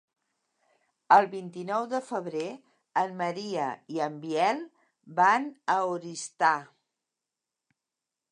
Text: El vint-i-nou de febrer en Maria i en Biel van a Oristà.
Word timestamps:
El 1.17 1.27
vint-i-nou 1.33 1.83
de 1.91 1.99
febrer 2.05 2.47
en 3.03 3.11
Maria 3.19 3.67
i 3.97 4.01
en 4.07 4.15
Biel 4.23 4.63
van 5.21 5.45
a 5.75 5.75
Oristà. 5.91 6.53